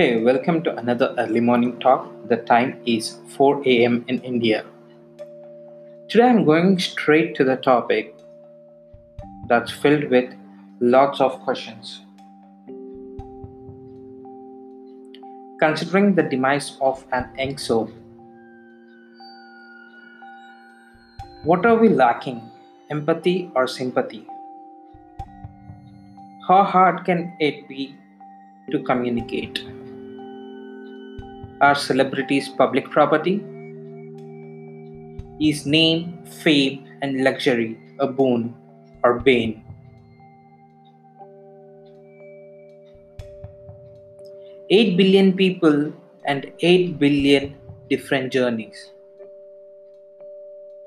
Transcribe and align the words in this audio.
Hey, 0.00 0.22
welcome 0.22 0.62
to 0.62 0.74
another 0.78 1.14
early 1.18 1.40
morning 1.40 1.78
talk. 1.78 2.10
The 2.26 2.38
time 2.38 2.80
is 2.86 3.18
4 3.36 3.62
a.m. 3.66 4.02
in 4.08 4.18
India. 4.20 4.64
Today 6.08 6.26
I'm 6.26 6.46
going 6.46 6.78
straight 6.78 7.34
to 7.36 7.44
the 7.44 7.56
topic 7.56 8.14
that's 9.46 9.70
filled 9.70 10.04
with 10.04 10.32
lots 10.80 11.20
of 11.20 11.38
questions. 11.40 12.00
Considering 15.58 16.14
the 16.14 16.22
demise 16.22 16.78
of 16.80 17.04
an 17.12 17.28
young 17.36 17.58
soul, 17.58 17.90
what 21.44 21.66
are 21.66 21.76
we 21.76 21.90
lacking? 21.90 22.40
Empathy 22.88 23.50
or 23.54 23.66
sympathy? 23.66 24.26
How 26.48 26.62
hard 26.62 27.04
can 27.04 27.36
it 27.38 27.68
be 27.68 27.94
to 28.70 28.82
communicate? 28.82 29.62
Are 31.60 31.74
celebrities 31.74 32.48
public 32.48 32.90
property? 32.90 33.34
Is 35.38 35.66
name, 35.66 36.24
fame, 36.24 36.86
and 37.02 37.22
luxury 37.22 37.78
a 37.98 38.06
boon 38.06 38.54
or 39.04 39.20
bane? 39.20 39.62
Eight 44.70 44.96
billion 44.96 45.34
people 45.34 45.92
and 46.24 46.50
eight 46.60 46.98
billion 46.98 47.54
different 47.90 48.32
journeys. 48.32 48.92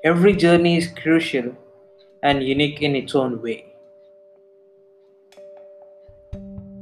Every 0.02 0.34
journey 0.34 0.76
is 0.76 0.88
crucial 0.88 1.54
and 2.24 2.42
unique 2.42 2.82
in 2.82 2.96
its 2.96 3.14
own 3.14 3.40
way. 3.40 3.76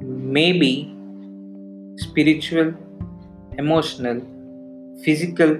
Maybe 0.00 0.96
spiritual 1.98 2.72
emotional, 3.58 4.20
physical, 5.04 5.58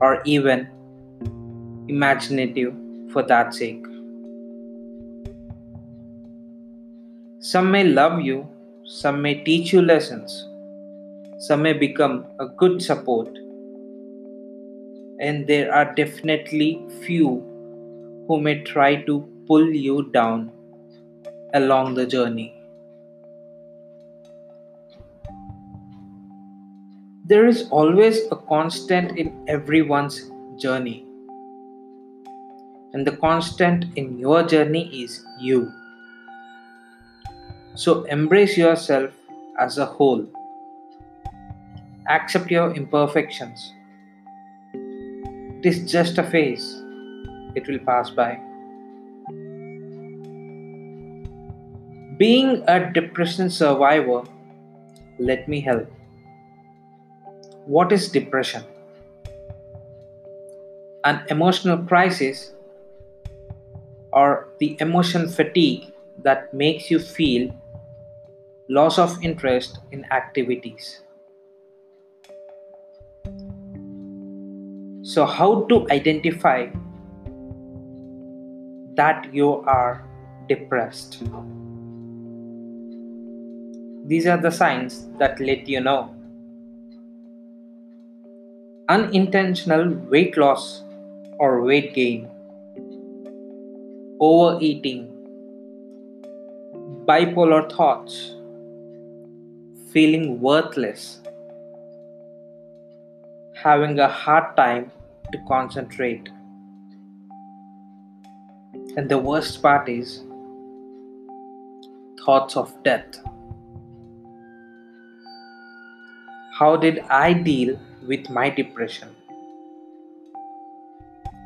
or 0.00 0.22
even 0.24 0.68
imaginative 1.88 2.74
for 3.12 3.22
that 3.22 3.54
sake. 3.54 3.84
Some 7.38 7.70
may 7.70 7.84
love 7.84 8.20
you, 8.20 8.48
some 8.84 9.22
may 9.22 9.34
teach 9.44 9.72
you 9.72 9.82
lessons, 9.82 10.48
some 11.38 11.62
may 11.62 11.72
become 11.72 12.26
a 12.40 12.46
good 12.46 12.82
support, 12.82 13.28
and 15.20 15.46
there 15.46 15.72
are 15.72 15.94
definitely 15.94 16.84
few 17.04 17.42
who 18.26 18.40
may 18.40 18.62
try 18.62 18.96
to 19.02 19.20
pull 19.46 19.68
you 19.68 20.10
down 20.10 20.50
along 21.54 21.94
the 21.94 22.06
journey. 22.06 22.55
There 27.28 27.46
is 27.46 27.66
always 27.70 28.20
a 28.30 28.36
constant 28.36 29.18
in 29.18 29.44
everyone's 29.48 30.30
journey. 30.56 31.04
And 32.92 33.04
the 33.04 33.16
constant 33.16 33.86
in 33.96 34.16
your 34.16 34.44
journey 34.44 35.02
is 35.02 35.24
you. 35.40 35.72
So 37.74 38.04
embrace 38.04 38.56
yourself 38.56 39.10
as 39.58 39.76
a 39.78 39.86
whole. 39.86 40.24
Accept 42.08 42.48
your 42.48 42.72
imperfections. 42.72 43.72
It 44.72 45.66
is 45.66 45.90
just 45.90 46.18
a 46.18 46.22
phase, 46.22 46.80
it 47.56 47.66
will 47.66 47.80
pass 47.80 48.08
by. 48.08 48.38
Being 52.18 52.62
a 52.68 52.92
depression 52.92 53.50
survivor, 53.50 54.22
let 55.18 55.48
me 55.48 55.60
help. 55.60 55.90
What 57.66 57.90
is 57.90 58.08
depression? 58.08 58.62
An 61.02 61.26
emotional 61.30 61.78
crisis 61.78 62.52
or 64.12 64.46
the 64.60 64.76
emotion 64.78 65.28
fatigue 65.28 65.92
that 66.22 66.54
makes 66.54 66.92
you 66.92 67.00
feel 67.00 67.52
loss 68.68 69.00
of 69.00 69.18
interest 69.20 69.80
in 69.90 70.04
activities. 70.12 71.02
So, 75.02 75.26
how 75.26 75.64
to 75.64 75.90
identify 75.90 76.68
that 78.94 79.28
you 79.34 79.64
are 79.66 80.06
depressed? 80.48 81.24
These 84.06 84.26
are 84.28 84.38
the 84.38 84.52
signs 84.52 85.08
that 85.18 85.40
let 85.40 85.68
you 85.68 85.80
know 85.80 86.15
unintentional 88.88 89.88
weight 90.10 90.36
loss 90.36 90.82
or 91.38 91.62
weight 91.62 91.92
gain, 91.92 92.30
overeating, 94.20 95.08
bipolar 97.04 97.70
thoughts, 97.70 98.34
feeling 99.92 100.40
worthless, 100.40 101.20
having 103.54 103.98
a 103.98 104.08
hard 104.08 104.56
time 104.56 104.90
to 105.32 105.38
concentrate. 105.48 106.28
And 108.96 109.08
the 109.08 109.18
worst 109.18 109.60
part 109.62 109.88
is 109.88 110.22
thoughts 112.24 112.56
of 112.56 112.72
death. 112.84 113.18
How 116.58 116.76
did 116.76 117.00
I 117.10 117.32
deal 117.32 117.78
with 118.06 118.28
my 118.30 118.48
depression. 118.50 119.14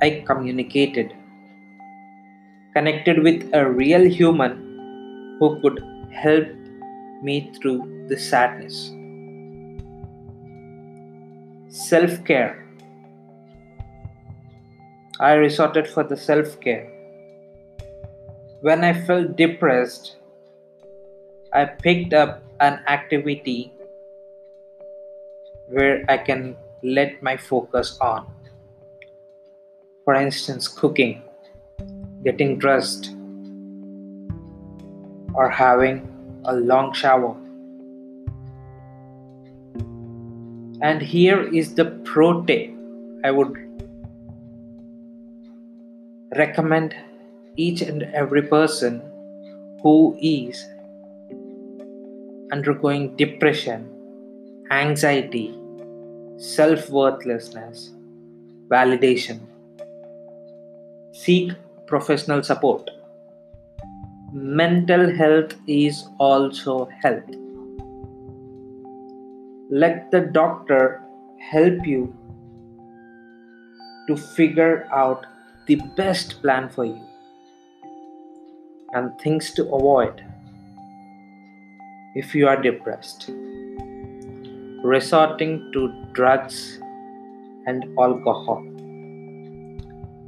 I 0.03 0.22
communicated, 0.26 1.15
connected 2.75 3.22
with 3.22 3.50
a 3.53 3.69
real 3.69 4.09
human 4.09 5.37
who 5.38 5.60
could 5.60 5.84
help 6.12 6.48
me 7.22 7.53
through 7.60 8.06
the 8.09 8.19
sadness. 8.19 8.91
Self 11.69 12.25
care. 12.25 12.66
I 15.19 15.34
resorted 15.34 15.87
for 15.87 16.03
the 16.03 16.16
self 16.16 16.59
care. 16.60 16.87
When 18.62 18.84
I 18.84 18.92
felt 19.06 19.37
depressed, 19.37 20.16
I 21.53 21.65
picked 21.65 22.15
up 22.15 22.42
an 22.60 22.81
activity 22.87 23.72
where 25.70 26.04
I 26.08 26.19
can 26.19 26.56
let 26.82 27.22
my 27.22 27.36
focus 27.36 27.98
on. 28.00 28.26
For 30.04 30.14
instance, 30.14 30.66
cooking, 30.66 31.22
getting 32.25 32.58
dressed, 32.58 33.10
or 35.34 35.48
having 35.48 36.06
a 36.44 36.54
long 36.54 36.92
shower. 36.92 37.36
And 40.82 41.03
here 41.03 41.42
is 41.54 41.75
the 41.75 41.84
pro 42.04 42.42
tip 42.44 42.70
I 43.22 43.30
would 43.30 43.54
recommend 46.36 46.94
each 47.56 47.82
and 47.82 48.03
every 48.14 48.42
person 48.42 49.03
who 49.82 50.16
is 50.20 50.64
undergoing 52.53 53.14
depression, 53.16 53.88
anxiety, 54.70 55.59
self 56.40 56.88
worthlessness, 56.88 57.90
validation. 58.68 59.40
Seek 61.12 61.52
professional 61.86 62.42
support. 62.42 62.88
Mental 64.32 65.15
health 65.15 65.54
is 65.66 66.09
also 66.18 66.88
health. 67.03 67.28
Let 69.70 70.10
the 70.10 70.30
doctor 70.32 71.03
help 71.50 71.86
you 71.86 72.16
to 74.09 74.16
figure 74.16 74.88
out 74.92 75.26
the 75.66 75.76
best 75.94 76.41
plan 76.41 76.70
for 76.70 76.86
you 76.86 77.00
and 78.94 79.12
things 79.20 79.53
to 79.53 79.65
avoid 79.65 80.24
if 82.15 82.34
you 82.34 82.48
are 82.48 82.60
depressed 82.60 83.30
resorting 84.82 85.71
to 85.72 85.92
drugs 86.12 86.80
and 87.66 87.84
alcohol, 87.98 88.65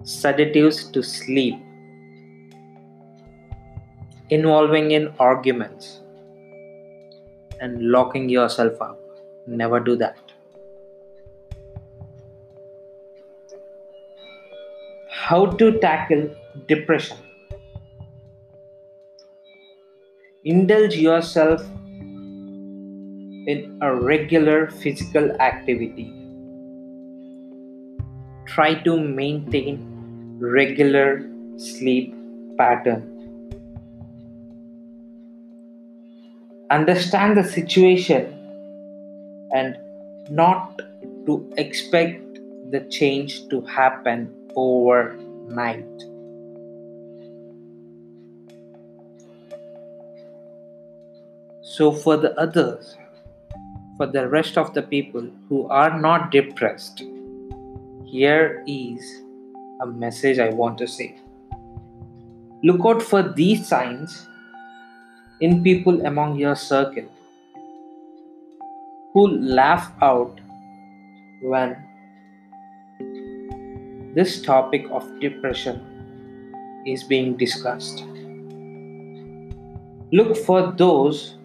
sedatives 0.04 0.84
to 0.92 1.02
sleep, 1.02 1.54
involving 4.30 4.90
in 4.90 5.12
arguments, 5.18 6.00
and 7.60 7.90
locking 7.90 8.28
yourself 8.28 8.80
up. 8.82 9.00
Never 9.46 9.80
do 9.80 9.96
that. 9.96 10.18
How 15.10 15.46
to 15.46 15.78
tackle 15.78 16.28
depression? 16.66 17.16
Indulge 20.44 20.96
yourself 20.96 21.64
in 23.46 23.78
a 23.82 23.94
regular 23.94 24.70
physical 24.70 25.30
activity. 25.40 26.12
Try 28.46 28.74
to 28.82 28.98
maintain 28.98 30.38
regular 30.38 31.28
sleep 31.56 32.14
pattern. 32.56 33.08
Understand 36.70 37.36
the 37.36 37.44
situation 37.44 38.32
and 39.54 39.76
not 40.30 40.80
to 41.26 41.52
expect 41.56 42.22
the 42.70 42.80
change 42.90 43.48
to 43.48 43.60
happen 43.62 44.34
overnight. 44.56 45.84
So, 51.62 51.90
for 51.90 52.16
the 52.16 52.38
others, 52.38 52.96
for 53.96 54.06
the 54.06 54.28
rest 54.28 54.58
of 54.58 54.74
the 54.74 54.82
people 54.82 55.28
who 55.48 55.66
are 55.68 56.00
not 56.00 56.30
depressed, 56.30 57.02
here 58.04 58.64
is 58.66 59.22
a 59.80 59.86
message 59.86 60.38
I 60.38 60.50
want 60.50 60.78
to 60.78 60.86
say. 60.86 61.18
Look 62.62 62.80
out 62.84 63.02
for 63.02 63.22
these 63.22 63.66
signs 63.66 64.28
in 65.40 65.62
people 65.62 66.06
among 66.06 66.36
your 66.36 66.54
circle 66.54 67.08
who 69.12 69.28
laugh 69.28 69.92
out 70.00 70.40
when 71.42 71.76
this 74.14 74.40
topic 74.42 74.86
of 74.90 75.08
depression 75.20 75.80
is 76.86 77.02
being 77.02 77.36
discussed. 77.36 78.04
Look 80.12 80.36
for 80.36 80.72
those 80.72 81.36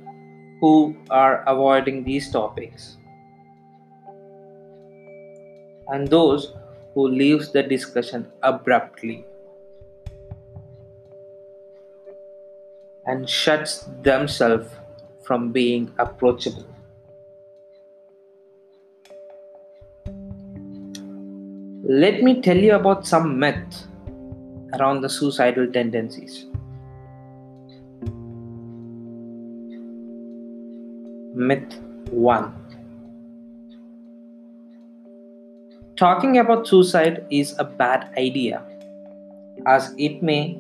who 0.60 0.96
are 1.10 1.44
avoiding 1.48 2.04
these 2.04 2.32
topics 2.32 2.98
and 5.90 6.08
those 6.08 6.54
who 6.94 7.08
leaves 7.08 7.52
the 7.52 7.64
discussion 7.64 8.28
abruptly 8.42 9.26
and 13.06 13.30
shuts 13.30 13.88
themselves 14.02 14.68
from 15.24 15.52
being 15.52 15.92
approachable. 15.98 16.66
Let 21.90 22.22
me 22.22 22.42
tell 22.42 22.58
you 22.58 22.76
about 22.76 23.08
some 23.08 23.40
myths 23.40 23.88
around 24.74 25.02
the 25.02 25.10
suicidal 25.10 25.72
tendencies. 25.72 26.46
Myth 31.38 31.76
1 32.10 32.52
Talking 35.96 36.40
about 36.40 36.66
suicide 36.68 37.28
is 37.30 37.54
a 37.60 37.64
bad 37.64 38.12
idea 38.18 38.64
as 39.68 39.94
it 40.00 40.24
may 40.24 40.58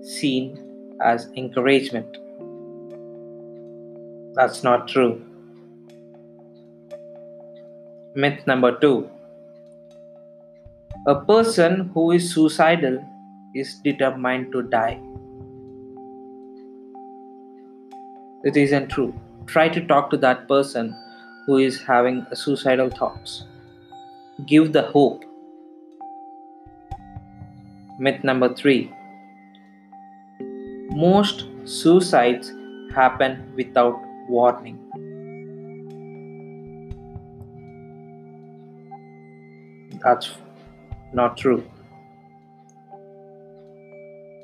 seem 0.00 0.60
as 1.04 1.26
encouragement. 1.36 2.18
That's 4.34 4.62
not 4.62 4.86
true. 4.86 5.20
Myth 8.14 8.46
number 8.46 8.78
2 8.78 9.10
A 11.08 11.16
person 11.32 11.90
who 11.92 12.12
is 12.12 12.32
suicidal 12.32 13.04
is 13.56 13.74
determined 13.82 14.52
to 14.52 14.62
die. 14.62 15.00
It 18.44 18.56
isn't 18.56 18.88
true 18.88 19.12
try 19.46 19.68
to 19.68 19.86
talk 19.86 20.10
to 20.10 20.16
that 20.18 20.48
person 20.48 20.96
who 21.46 21.58
is 21.58 21.82
having 21.82 22.26
suicidal 22.34 22.90
thoughts. 22.90 23.44
Give 24.46 24.72
the 24.72 24.82
hope. 24.82 25.24
Myth 27.98 28.24
number 28.24 28.52
three 28.54 28.90
most 30.94 31.46
suicides 31.64 32.52
happen 32.94 33.52
without 33.56 33.98
warning. 34.28 34.78
That's 40.02 40.32
not 41.14 41.36
true. 41.36 41.64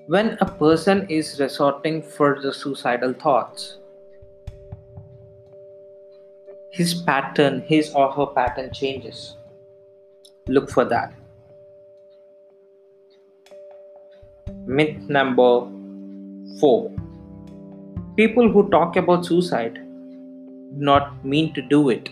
When 0.06 0.38
a 0.40 0.46
person 0.46 1.06
is 1.10 1.38
resorting 1.38 2.00
for 2.00 2.40
the 2.40 2.52
suicidal 2.52 3.12
thoughts, 3.12 3.76
his 6.78 6.94
pattern, 6.94 7.60
his 7.66 7.92
or 7.92 8.10
her 8.12 8.26
pattern 8.26 8.70
changes. 8.72 9.36
Look 10.46 10.70
for 10.70 10.84
that. 10.84 11.12
Myth 14.64 15.08
number 15.08 15.48
four 16.60 16.92
people 18.16 18.50
who 18.50 18.62
talk 18.70 18.96
about 19.00 19.26
suicide 19.26 19.74
do 19.74 20.84
not 20.90 21.24
mean 21.24 21.52
to 21.54 21.62
do 21.62 21.88
it. 21.88 22.10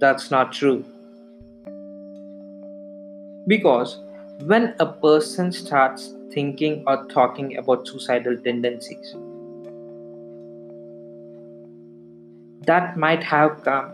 That's 0.00 0.30
not 0.30 0.52
true. 0.52 0.84
Because 3.46 3.98
when 4.52 4.74
a 4.80 4.86
person 4.86 5.50
starts 5.50 6.10
thinking 6.32 6.84
or 6.86 7.06
talking 7.06 7.56
about 7.56 7.86
suicidal 7.86 8.36
tendencies. 8.38 9.14
That 12.66 12.96
might 12.96 13.22
have 13.22 13.62
come 13.62 13.92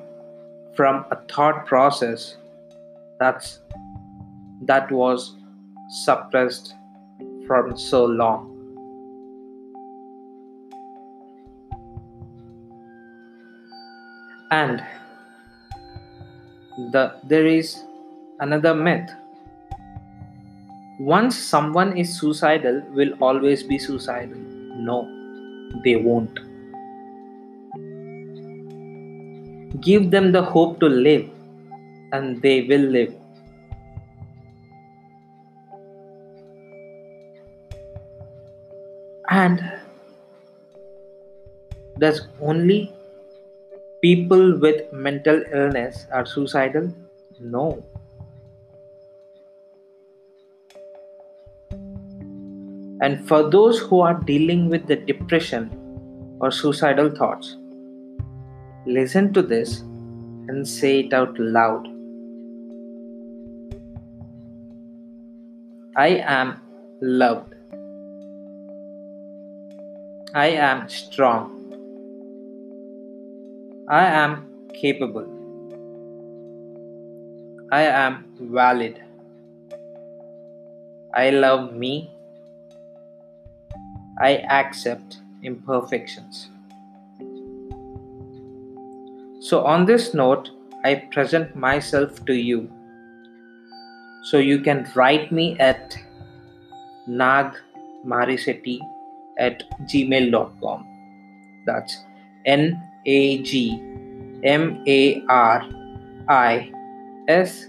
from 0.74 1.04
a 1.10 1.16
thought 1.30 1.66
process 1.66 2.36
that's 3.20 3.60
that 4.62 4.90
was 4.90 5.36
suppressed 6.04 6.74
from 7.46 7.76
so 7.76 8.04
long. 8.04 8.48
And 14.50 14.82
the 16.92 17.14
there 17.24 17.46
is 17.46 17.84
another 18.40 18.74
myth 18.74 19.10
once 20.98 21.36
someone 21.36 21.96
is 21.96 22.18
suicidal 22.18 22.82
will 22.90 23.12
always 23.20 23.62
be 23.62 23.78
suicidal. 23.78 24.38
No 24.76 25.08
they 25.84 25.96
won't. 25.96 26.38
Give 29.80 30.10
them 30.10 30.32
the 30.32 30.42
hope 30.42 30.78
to 30.80 30.86
live 30.86 31.28
and 32.12 32.40
they 32.42 32.62
will 32.62 32.80
live. 32.80 33.14
And 39.30 39.62
does 41.98 42.28
only 42.40 42.92
people 44.02 44.58
with 44.58 44.92
mental 44.92 45.42
illness 45.52 46.06
are 46.12 46.26
suicidal? 46.26 46.92
No 47.40 47.82
And 53.02 53.26
for 53.28 53.50
those 53.50 53.80
who 53.80 54.00
are 54.00 54.14
dealing 54.14 54.68
with 54.68 54.86
the 54.86 54.94
depression 54.94 55.70
or 56.40 56.52
suicidal 56.52 57.10
thoughts, 57.10 57.56
listen 58.86 59.32
to 59.32 59.42
this 59.42 59.80
and 59.80 60.66
say 60.66 61.00
it 61.00 61.12
out 61.12 61.36
loud. 61.38 61.88
I 65.96 66.22
am 66.36 66.60
loved. 67.00 67.54
I 70.32 70.46
am 70.70 70.88
strong. 70.88 71.58
I 73.88 74.06
am 74.06 74.46
capable. 74.80 75.26
I 77.72 77.82
am 77.82 78.24
valid. 78.40 79.02
I 81.12 81.30
love 81.30 81.74
me 81.74 82.10
I 84.22 84.30
accept 84.58 85.18
imperfections. 85.42 86.48
So, 89.40 89.64
on 89.64 89.84
this 89.86 90.14
note, 90.14 90.50
I 90.84 90.94
present 91.12 91.56
myself 91.56 92.24
to 92.26 92.34
you. 92.34 92.70
So, 94.30 94.38
you 94.38 94.60
can 94.60 94.88
write 94.94 95.32
me 95.32 95.58
at 95.58 95.96
nagmarisetty 97.08 98.78
at 99.38 99.64
gmail.com. 99.92 100.86
That's 101.66 101.96
N 102.46 102.80
A 103.06 103.42
G 103.42 103.80
M 104.44 104.84
A 104.86 105.24
R 105.28 105.62
I 106.28 106.72
S 107.26 107.66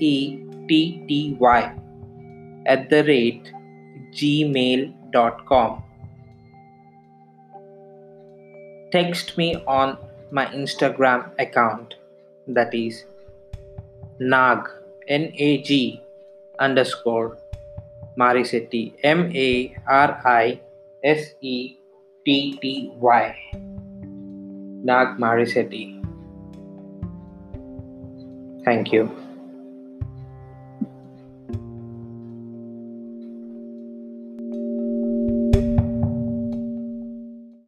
E 0.00 0.44
T 0.68 1.04
T 1.08 1.36
Y 1.40 1.74
at 2.66 2.90
the 2.90 3.02
rate 3.04 3.50
gmail.com 4.12 5.04
gmail.com. 5.14 5.82
Text 8.94 9.36
me 9.36 9.56
on 9.66 9.98
my 10.30 10.46
Instagram 10.54 11.32
account 11.40 11.96
that 12.46 12.72
is 12.72 13.06
Nag 14.20 14.68
N 15.08 15.32
A 15.34 15.62
G 15.62 16.00
underscore 16.60 17.36
Marisetty 18.16 18.94
M 19.02 19.32
A 19.34 19.74
R 19.88 20.22
I 20.24 20.60
S 21.02 21.34
E 21.40 21.76
T 22.24 22.56
T 22.62 22.92
Y 22.94 23.36
Nag 24.84 25.18
Marisetty. 25.18 25.98
Thank 28.64 28.92
you. 28.92 29.23